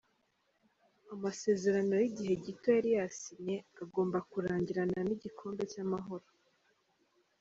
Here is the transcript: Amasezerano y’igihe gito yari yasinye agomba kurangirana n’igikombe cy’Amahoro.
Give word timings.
Amasezerano 1.13 1.93
y’igihe 2.01 2.33
gito 2.43 2.67
yari 2.75 2.89
yasinye 2.97 3.55
agomba 3.83 4.17
kurangirana 4.29 4.97
n’igikombe 5.07 5.61
cy’Amahoro. 5.71 6.27